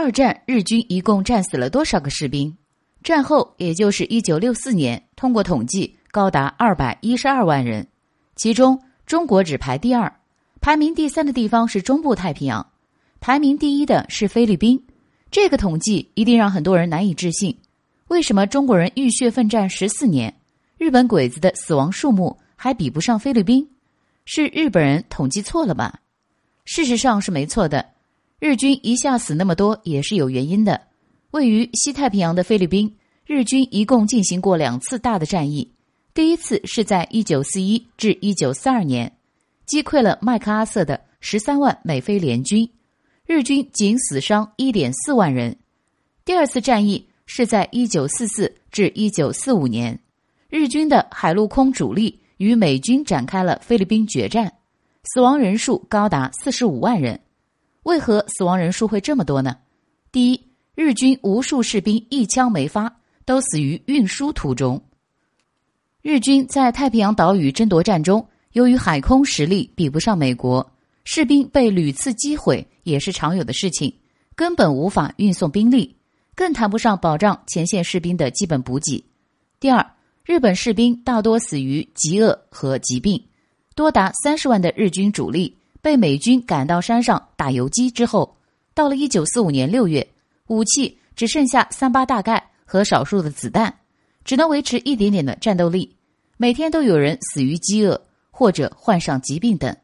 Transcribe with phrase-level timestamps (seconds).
[0.00, 2.56] 二战日军一共战死了多少个士兵？
[3.02, 7.84] 战后，也就是一九六四年，通过统计，高达二百一十二万人。
[8.36, 10.20] 其中，中国只排第二，
[10.60, 12.64] 排名第三的地方是中部太平洋，
[13.18, 14.80] 排名第一的是菲律宾。
[15.32, 17.58] 这个统计一定让很多人难以置信：
[18.06, 20.32] 为什么中国人浴血奋战十四年，
[20.76, 23.68] 日本鬼子的死亡数目还比不上菲律宾？
[24.24, 25.98] 是日本人统计错了吧？
[26.64, 27.84] 事实上是没错的。
[28.40, 30.80] 日军一下死那么多也是有原因的。
[31.32, 32.96] 位于西太平洋的菲律宾，
[33.26, 35.72] 日军一共进行过两次大的战役。
[36.14, 39.16] 第一次是在1941至1942年，
[39.66, 42.68] 击溃了麦克阿瑟的十三万美菲联军，
[43.26, 45.56] 日军仅死伤1.4万人。
[46.24, 50.00] 第二次战役是在1944至1945年，
[50.48, 54.52] 日军的海陆空主力与美军展开了菲律宾决战，
[55.04, 57.20] 死亡人数高达45万人。
[57.88, 59.56] 为何死亡人数会这么多呢？
[60.12, 64.78] 第一，日军无数士兵一枪没发，都死于运输途中。
[66.02, 70.70] 日军在太平洋岛屿争夺战中，由于海空实力比不上美国，
[71.04, 73.90] 士兵被屡次击毁也是常有的事情，
[74.36, 75.96] 根本无法运送兵力，
[76.34, 79.02] 更谈不上保障前线士兵的基本补给。
[79.58, 79.94] 第二，
[80.26, 83.18] 日本士兵大多死于饥饿和疾病，
[83.74, 85.56] 多达三十万的日军主力。
[85.80, 88.36] 被美军赶到山上打游击之后，
[88.74, 90.06] 到了一九四五年六月，
[90.48, 93.74] 武器只剩下三八大盖和少数的子弹，
[94.24, 95.94] 只能维持一点点的战斗力。
[96.36, 99.76] 每天都有人死于饥饿或者患上疾病等。